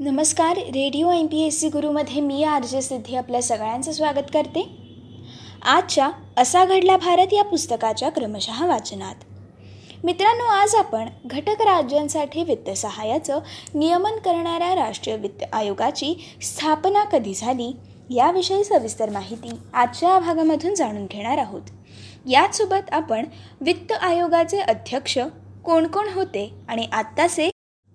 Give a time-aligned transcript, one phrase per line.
[0.00, 4.62] नमस्कार radio M P S C गुरुमध्ये मी R J Siddhi आपल्या सगळ्यांचं स्वागत करते.
[5.62, 9.14] आजच्या असा घडला भारत या पुस्तकाच्या क्रमशः वाचनात.
[10.04, 13.40] मित्रांनो आज आपण घटक राज्यांसाठी वित्त सहाय्याचं
[13.74, 17.70] नियमन करणाऱ्या राष्ट्रीय वित्त आयोगाची स्थापना कधी झाली
[18.10, 21.62] याविषयी सविस्तर माहिती आजच्या भागामधून जाणून घेणार आहोत.
[22.26, 23.26] याचसोबत आपण
[23.60, 25.18] वित्त आयोगाचे अध्यक्ष
[25.64, 27.50] कोण कोण होते आणि आत्ताचे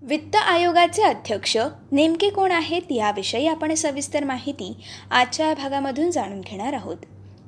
[0.07, 1.55] वित्त आयोगाचे अध्यक्ष
[1.91, 4.71] नेमके कोण आहेत याविषयी आपण सविस्तर माहिती
[5.11, 6.97] आजच्या भागामधून जाणून घेणार आहोत.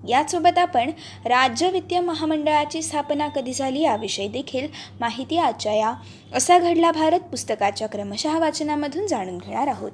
[0.10, 0.90] यासोबत आपण
[1.26, 4.68] राज्य वित्तीय महामंडळाची स्थापना कधी झाली याविषयी देखील
[5.00, 5.94] माहिती आजच्या या
[6.34, 9.92] असा घडला भारत पुस्तकाच्या क्रमशः वाचनामधून जाणून घेणार आहोत.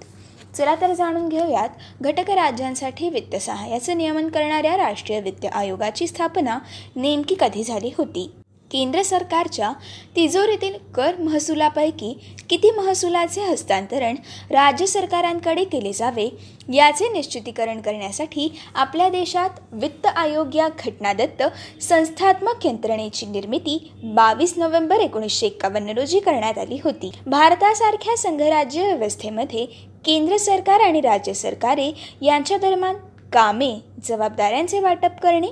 [0.56, 6.58] चला तर जाणून घेऊयात घटक राज्यांसाठी वित्त सहाय्याचं नियमन करणाऱ्या राष्ट्रीय वित्त आयोगाची स्थापना
[6.96, 8.30] नेमकी कधी झाली होती?
[8.74, 9.72] केंद्र सरकारच्या
[10.16, 12.14] तिजोरीतील कर महसुलापैकी
[12.50, 14.16] किती महसुलाचे हस्तांतरण
[14.50, 16.28] राज्य सरकारांकडे केले जावे
[16.74, 21.44] याचे निश्चितीकरण करण्यासाठी आपल्या देशात वित्त आयोग या घटनादत्त
[21.82, 27.12] संस्थात्मक यंत्रणेची निर्मिती बावीस नोव्हेंबर एकोणीसशे एक्कावन्न रोजी करण्यात आली होती.
[27.26, 29.66] भारतासारख्या संघराज्य व्यवस्थेमध्ये
[30.06, 32.96] केंद्र सरकार आणि राज्य सरकारे यांच्या दरम्यान
[33.34, 35.48] कामे जबाबदाऱ्यांचे वाटप करणे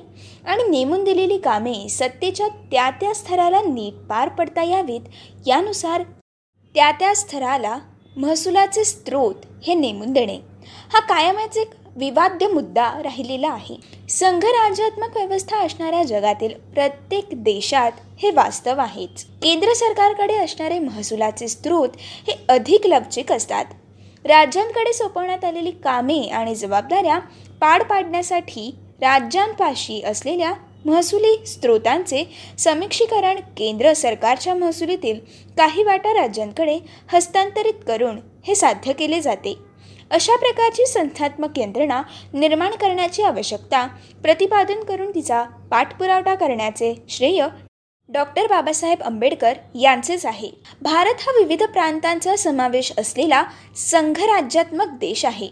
[0.46, 5.02] आणि नेमून दिलेली कामे सत्तेच्या त्या त्या स्तराला नीट पार पडता यावीत
[5.48, 6.04] यानुसार
[6.76, 7.78] त्या त्या स्तराला
[8.18, 10.38] महसुलाचे स्रोत हे नेमून देणे.
[10.94, 13.76] हा कायमच एक विवाद्य मुद्दा राहिलेला आहे.
[14.10, 19.26] संघराज्यात्मक व्यवस्था असणाऱ्या जगातील प्रत्येक देशात हे वास्तव आहेच.
[19.44, 23.66] केंद्र सरकारकडे असणारे महसुलाचे स्रोत हे अधिक लवचिक असतात.
[24.26, 27.20] राज्यांकडे सोपवण्यात आलेली कामे आणि जबाबदाऱ्या
[27.62, 28.70] पाड पाडण्यासाठी
[29.02, 30.54] राज्यांपाशी असलेल्या
[30.86, 32.24] महसुली स्रोतांचे
[32.58, 35.20] समीक्षीकरण केंद्र सरकारच्या महसुलीतील
[35.58, 36.78] काही वाटा राज्यांकडे
[37.14, 39.58] हस्तांतरित करून हे साध्य केले जाते.
[40.12, 42.02] अशा प्रकारची संस्थात्मक यंत्रणा
[42.34, 43.86] निर्माण करण्याची आवश्यकता
[44.22, 47.46] प्रतिपादन करून तिचा पाठपुरावठा करण्याचे श्रेय
[48.14, 50.50] डॉक्टर बाबासाहेब आंबेडकर यांचेच आहे.
[50.82, 53.44] भारत हा विविध प्रांतांचा समावेश असलेला
[53.78, 55.48] संघराज्यात्मक देश आहे.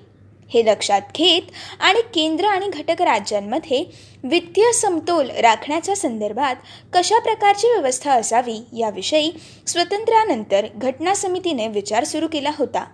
[0.53, 3.83] हे लक्षात घेत आणि केंद्र आणि घटक राज्यांमध्ये
[4.23, 6.55] वित्तीय समतोल राखण्याच्या संदर्भात
[6.93, 9.31] कशा प्रकारची व्यवस्था असावी याविषयी
[9.67, 12.85] स्वातंत्र्यानंतर घटना समितीने विचार सुरू केला होता.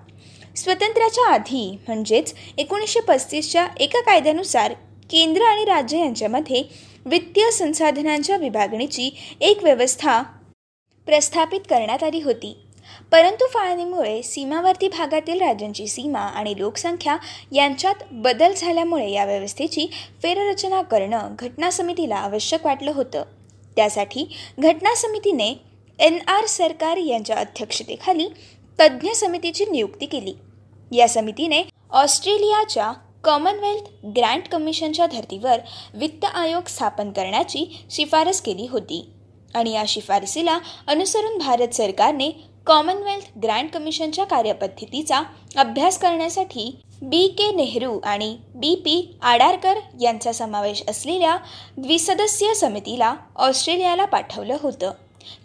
[0.56, 4.74] स्वातंत्र्याच्या आधी म्हणजेच एकोणीसशे पस्तीसच्या एका कायद्यानुसार
[5.12, 6.64] केंद्र आणि राज्य यांच्यामध्ये
[7.06, 9.10] वित्तीय संसाधनांच्या विभागणीची
[9.42, 10.22] एक व्यवस्था
[11.06, 12.58] प्रस्थापित करण्यात आली होती.
[13.12, 17.18] परंतु फाळणीमुळे सीमावर्ती भागातील राज्यांची सीमा आणि लोकसंख्या
[17.52, 19.88] यांच्यात बदल झाल्यामुळे या व्यवस्थेची
[20.24, 23.24] फेररचना करणं घटना समितीला आवश्यक वाटलं होतं.
[23.76, 25.56] त्यासाठी घटना समितीने
[26.00, 28.28] एन आर सरकार यांच्या अध्यक्षतेखाली
[28.80, 30.34] तज्ज्ञ समितीची नियुक्ती केली.
[30.92, 32.92] या समितीने ऑस्ट्रेलियाच्या
[33.26, 35.60] कॉमनवेल्थ ग्रँट कमिशनच्या धर्तीवर
[35.94, 39.06] वित्त आयोग स्थापन करण्याची शिफारस केली होती.
[39.56, 42.30] आणि या शिफारसीला अनुसरून भारत सरकारने
[42.68, 45.22] कॉमनवेल्थ ग्रँड कमिशनच्या कार्यपद्धतीचा
[45.58, 46.70] अभ्यास करण्यासाठी
[47.02, 51.36] बी के नेहरू आणि बी पी आडारकर यांचा समावेश असलेल्या
[51.78, 54.92] द्विसदस्यीय समितीला ऑस्ट्रेलियाला पाठवलं होतं.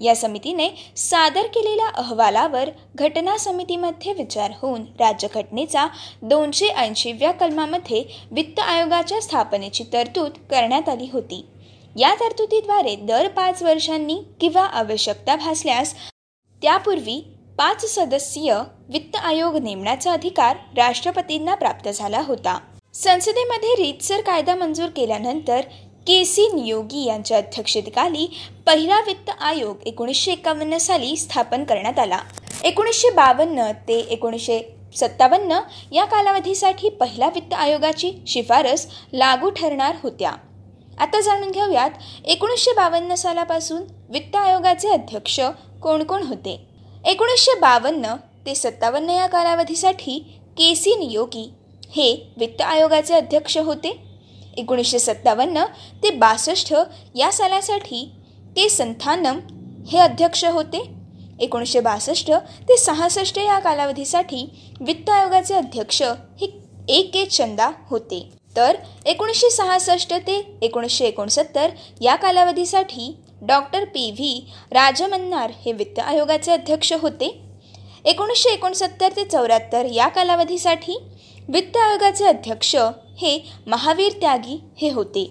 [0.00, 5.86] या समितीने सादर केलेल्या अहवालावर घटना समितीमध्ये विचार होऊन राज्यघटनेचा
[6.22, 11.46] दोनशे ऐंशीव्या कलमामध्ये वित्त आयोगाच्या स्थापनेची तरतूद करण्यात आली होती.
[11.96, 15.94] या तरतुदीद्वारे दर पाच वर्षांनी किंवा आवश्यकता भासल्यास
[16.62, 17.24] त्यापूर्वी
[17.58, 18.54] पाच सदस्यीय
[18.88, 22.58] वित्त आयोग नेमण्याचा अधिकार राष्ट्रपतींना प्राप्त झाला होता.
[22.94, 25.60] संसदेमध्ये रीतसर कायदा मंजूर केल्यानंतर
[26.06, 28.26] के सी नियोगी यांच्या अध्यक्षतेखाली
[28.66, 32.18] पहिला वित्त आयोग एकोणीसशे एकावन्न साली स्थापन करण्यात आला.
[32.64, 34.60] एकोणीसशे बावन्न ते एकोणीसशे
[34.96, 35.58] सत्तावन्न
[35.92, 40.32] या कालावधीसाठी पहिल्या वित्त आयोगाची शिफारस लागू ठरणार होत्या.
[40.98, 41.90] आता जाणून घेऊयात
[42.24, 45.40] एकोणीसशे बावन्न सालापासून वित्त आयोगाचे अध्यक्ष
[45.82, 46.60] कोण कोण होते?
[47.04, 48.14] एकोणीसशे बावन्न
[48.46, 50.18] ते सत्तावन्न या कालावधीसाठी
[50.58, 51.50] के सी नियोगी
[51.90, 54.09] हे वित्त आयोगाचे अध्यक्ष होते.
[54.56, 55.64] एकोणीसशे सत्तावन्न
[56.02, 56.74] ते बासष्ट
[57.14, 58.04] या सालासाठी
[58.56, 59.38] के संथानम
[59.88, 60.82] हे अध्यक्ष होते.
[61.40, 62.30] एकोणीसशे बासष्ट
[62.68, 64.44] ते सहासष्ट या कालावधीसाठी
[64.80, 66.02] वित्त आयोगाचे अध्यक्ष
[66.40, 66.46] हे
[66.88, 68.28] ए के चंदा होते.
[68.56, 68.76] तर
[69.06, 71.70] एकोणीसशे सहासष्ट ते एकोणीसशे एकोणसत्तर
[72.00, 74.10] या कालावधीसाठी डॉक्टर पी.
[74.10, 74.46] व्ही.
[74.70, 77.40] राजमन्नार हे वित्त आयोगाचे अध्यक्ष होते.
[78.04, 80.96] एकोणीसशे एकोणसत्तर ते चौऱ्याहत्तर या कालावधीसाठी
[81.52, 82.74] वित्त आयोगाचे अध्यक्ष
[83.18, 85.22] हे महावीर त्यागी हे होते.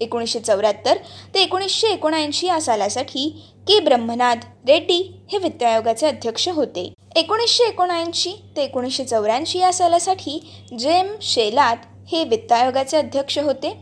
[0.00, 0.96] एकोणीसशे चौऱ्याहत्तर
[1.34, 3.28] ते एकोणीसशे एकोणऐंशी या सालासाठी
[3.68, 3.78] के.
[3.80, 4.98] ब्रह्मनाथ रेड्डी
[5.32, 6.92] हे वित्त आयोगाचे अध्यक्ष होते.
[7.16, 10.38] एकोणीसशे एकोणऐंशी ते एकोणीसशे चौऱ्याऐंशी या सालासाठी
[10.78, 11.76] जेम शेलात
[12.08, 13.72] हे वित्त आयोगाचे अध्यक्ष होते.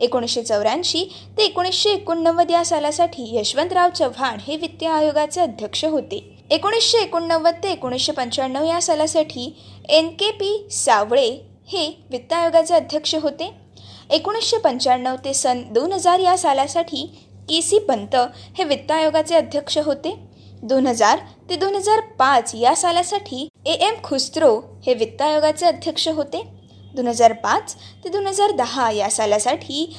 [0.00, 1.04] एकोणीसशे चौऱ्याऐंशी
[1.38, 6.39] ते एकोणीसशे एकोणनव्वद या सालासाठी यशवंतराव चव्हाण हे वित्त आयोगाचे अध्यक्ष होते.
[6.50, 9.44] एकोणीसशे एकोणनव्वद ते एकोणीसशे पंच्याण्णव या सालासाठी
[9.88, 11.26] एन के पी सावळे
[11.68, 13.50] हे वित्त आयोगाचे अध्यक्ष होते.
[14.10, 17.04] एकोणीसशे पंच्याण्णव ते सन दोन हजार या सालासाठी
[17.48, 18.16] के सी पंत
[18.58, 20.14] हे वित्त आयोगाचे अध्यक्ष होते.
[20.62, 21.18] दोन हजार
[21.50, 24.54] ते दोन हजार पाच या सालासाठी ए एम खुस्रो
[24.86, 26.42] हे वित्त आयोगाचे अध्यक्ष होते.
[26.94, 27.74] दोन हजार पाच
[28.04, 29.92] ते दोन हजार दहा या सालासाठी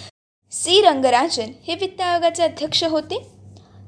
[0.52, 3.26] सी रंगराजन हे वित्त आयोगाचे अध्यक्ष होते.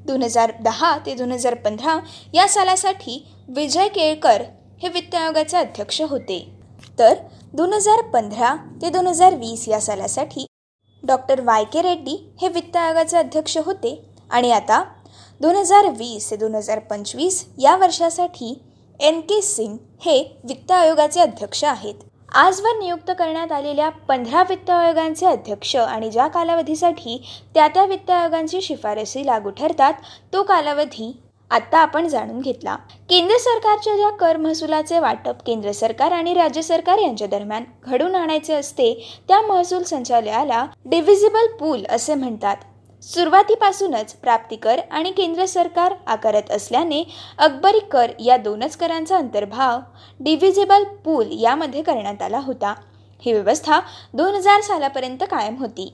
[0.06, 1.98] दोन हजार दहा ते दोन हजार पंधरा
[2.34, 3.18] या सालासाठी
[3.48, 4.42] विजय केळकर
[4.82, 6.38] हे वित्त आयोगाचे अध्यक्ष होते.
[6.98, 7.14] तर
[7.54, 10.46] दोन हजार पंधरा ते दोन हजार वीस या सालासाठी
[11.02, 13.94] डॉक्टर वाय के रेड्डी हे वित्त आयोगाचे अध्यक्ष होते
[14.30, 14.82] आणि आता
[15.40, 18.54] दोन हजार वीस ते दोन हजार पंचवीस या वर्षासाठी
[19.00, 21.94] एन के सिंग हे वित्त आयोगाचे अध्यक्ष आहेत.
[22.34, 27.16] आजवर नियुक्त करण्यात आलेल्या पंधरा वित्त आयोगांचे अध्यक्ष आणि ज्या कालावधीसाठी
[27.54, 30.00] त्या त्या वित्त आयोगांची शिफारसी लागू ठरतात
[30.32, 31.12] तो कालावधी
[31.50, 32.74] आत्ता आपण जाणून घेतला.
[33.10, 38.54] केंद्र सरकारच्या ज्या कर महसुलाचे वाटप केंद्र सरकार आणि राज्य सरकार यांच्या दरम्यान घडून आणायचे
[38.54, 38.92] असते
[39.28, 42.56] त्या महसूल संचालयाला डिव्हिजिबल पूल असे म्हणतात.
[43.04, 47.02] सुरुवातीपासूनच प्राप्तिकर आणि केंद्र सरकार आकारत असल्याने
[47.38, 49.80] अकबरी कर या दोनच करांचा अंतर्भाव
[50.20, 52.72] डिव्हिजिबल पूल यामध्ये करण्यात आला होता.
[53.22, 53.80] ही व्यवस्था
[54.14, 55.92] दोन हजार सालापर्यंत कायम होती.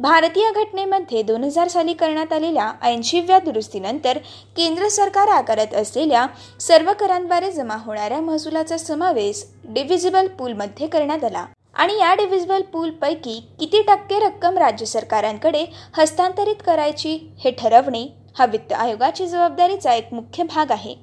[0.00, 4.18] भारतीय घटनेमध्ये दोन हजार साली करण्यात आलेल्या ऐंशीव्या दुरुस्तीनंतर
[4.56, 6.26] केंद्र सरकार आकारत असलेल्या
[6.60, 11.46] सर्व करांद्वारे जमा होणाऱ्या महसुलाचा समावेश डिव्हिजिबल पूलमध्ये करण्यात आला.
[11.78, 15.64] आणि या डिव्हिजिबल पूलपैकी किती टक्के रक्कम राज्य सरकारांकडे
[15.96, 18.06] हस्तांतरित करायची हे ठरवणे
[18.38, 20.94] हा वित्त आयोगाची जबाबदारीचा एक मुख्य भाग आहे.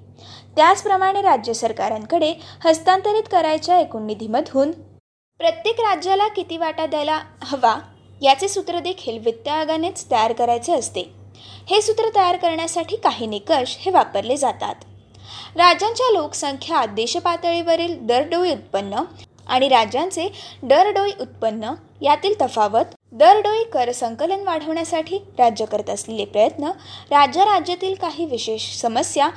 [0.55, 2.33] त्याचप्रमाणे राज्य सरकारांकडे
[2.65, 4.71] हस्तांतरित करायच्या एकूण निधीमधून
[5.39, 7.75] प्रत्येक राज्याला किती वाटा द्यायला हवा
[8.21, 11.01] याचे सूत्र देखील वित्त आयोगानेच तयार करायचे असते.
[11.69, 14.75] हे सूत्र तयार करण्यासाठी काही निकष हे वापरले जातात.
[15.55, 19.03] राज्यांच्या लोकसंख्या देशपातळीवरील दरडोई उत्पन्न
[19.47, 20.27] आणि राज्यांचे
[20.63, 26.71] दरडोई उत्पन्न यातील तफावत दरडोई कर संकलन वाढवण्यासाठी राज्य करत असलेले प्रयत्न
[27.11, 29.29] राज्य राज्यातील काही विशेष समस्या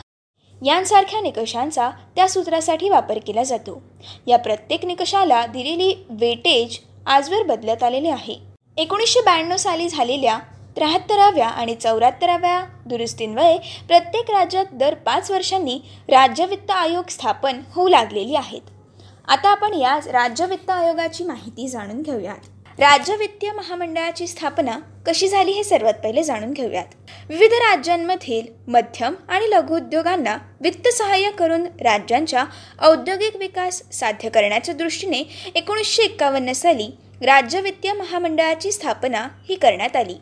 [0.62, 3.80] यांसारख्या निकषांचा त्या सूत्रासाठी वापर केला जातो.
[4.26, 8.34] या प्रत्येक निकषाला दिलेली वेटेज आजवर बदलत आलेले आहे.
[8.76, 10.38] एकोणीसशे ब्याण्णव साली झालेल्या
[10.76, 13.56] त्र्याहत्तराव्या आणि चौऱ्याहत्तराव्या दुरुस्तींमुळे
[13.88, 15.78] प्रत्येक राज्यात दर पाच वर्षांनी
[16.08, 18.60] राज्य वित्त आयोग स्थापन होऊ लागलेली आहेत.
[19.28, 22.46] आता आपण याच राज्य वित्त आयोगाची माहिती जाणून घेऊयात.
[22.78, 26.94] राज्य वित्तीय महामंडळाची स्थापना कशी झाली हे सर्वात पहिले जाणून घेऊयात.
[27.28, 32.44] विविध राज्यांमधील मध्यम आणि लघु उद्योगांना वित्त सहाय्य करून राज्यांच्या
[32.82, 35.22] औद्योगिक विकास साध्य करण्याच्या दृष्टीने
[35.54, 36.90] एकोणीसशे एक्कावन्न साली
[37.22, 40.16] राज्य वित्तीय महामंडळाची स्थापना ही करण्यात आली.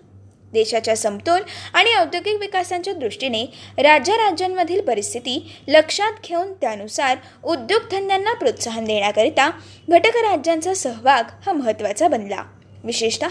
[0.52, 1.40] देशाच्या समतोल
[1.74, 3.44] आणि औद्योगिक विकासाच्या दृष्टीने
[3.78, 5.38] राज्य राज्यांमधील परिस्थिती
[5.68, 9.50] लक्षात घेऊन त्यानुसार उद्योगधंद्यांना प्रोत्साहन देण्याकरिता
[9.88, 12.42] घटक राज्यांचा सहभाग हा महत्त्वाचा बनला.
[12.84, 13.24] विशेषत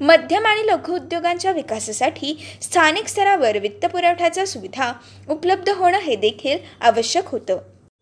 [0.00, 4.92] मध्यम आणि लघु उद्योगांच्या विकासासाठी स्थानिक स्तरावर वित्तपुरवठ्याच्या सुविधा
[5.28, 7.58] उपलब्ध होणं हे देखील आवश्यक होतं.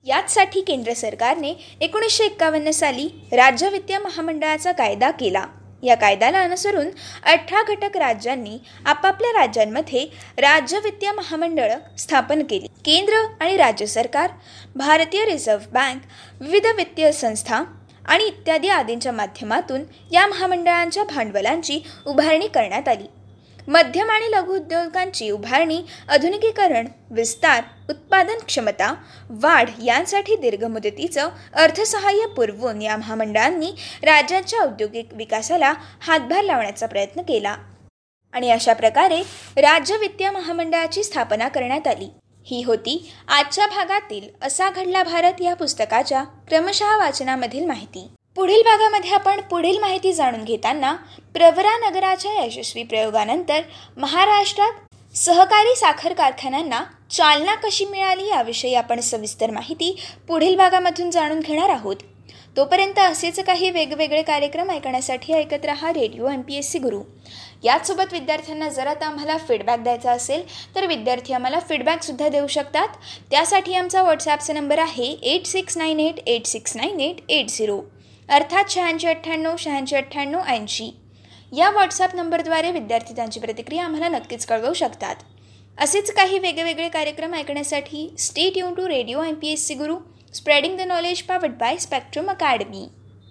[0.07, 5.45] याचसाठी केंद्र सरकारने एकोणीसशे एक्कावन्न साली राज्य वित्तीय महामंडळाचा कायदा केला.
[5.85, 6.89] या कायद्याला अनुसरून
[7.23, 10.05] अठरा घटक राज्यांनी आपापल्या राज्यांमध्ये
[10.39, 12.67] राज्य वित्तीय महामंडळ स्थापन केली.
[12.85, 14.31] केंद्र आणि राज्य सरकार
[14.77, 16.03] भारतीय रिझर्व्ह बँक
[16.41, 17.63] विविध वित्तीय संस्था
[18.05, 23.07] आणि इत्यादी आदींच्या माध्यमातून या महामंडळांच्या भांडवलांची उभारणी करण्यात आली.
[23.69, 28.93] मध्यम आणि लघु उद्योगांची उभारणी आधुनिकीकरण विस्तार उत्पादन क्षमता
[29.31, 33.71] वाढ यांसाठी दीर्घ मुदतीचं अर्थसहाय्य पुरवून या महामंडळांनी
[34.03, 37.57] राज्याच्या औद्योगिक विकासाला हातभार लावण्याचा प्रयत्न केला.
[38.33, 39.21] आणि अशा प्रकारे
[39.57, 42.09] राज्य वित्तीय महामंडळाची स्थापना करण्यात आली.
[42.47, 42.97] ही होती
[43.29, 48.07] आजच्या भागातील असा घडला भारत या पुस्तकाच्या क्रमशः वाचनामधील माहिती.
[48.37, 50.95] पुढील भागामध्ये आपण पुढील माहिती जाणून घेताना
[51.35, 53.61] प्रवरा नगराच्या यशस्वी प्रयोगानंतर
[53.97, 54.73] महाराष्ट्रात
[55.15, 59.95] सहकारी साखर कारखान्यांना चालना कशी मिळाली याविषयी आपण सविस्तर माहिती
[60.29, 61.97] पुढील भागामधून जाणून घेणार आहोत.
[62.57, 67.01] तोपर्यंत असेच काही वेगवेगळे कार्यक्रम ऐकण्यासाठी ऐकत रहा radio M P S C Guru.
[67.65, 70.43] याचसोबत विद्यार्थ्यांना जर आता आम्हाला फीडबॅक द्यायचा असेल
[70.75, 72.89] तर विद्यार्थी आम्हाला फीडबॅकसुद्धा देऊ शकतात.
[73.31, 77.81] त्यासाठी आमचा व्हॉट्सॲपचा नंबर आहे eight six nine eight eight six nine eight eight zero
[78.29, 80.91] अर्थात शहाऐंशी अठ्ठ्याण्णव शहाऐंशी अठ्ठ्याण्णव ऐंशी.
[81.57, 85.17] या व्हॉट्सॲप नंबरद्वारे विद्यार्थी त्यांची प्रतिक्रिया आम्हाला नक्कीच कळवू शकतात.
[85.79, 89.99] असेच काही वेगवेगळे कार्यक्रम ऐकण्यासाठी stay युन to radio M P S C Guru
[90.35, 92.87] spreading the knowledge powered by spectrum academy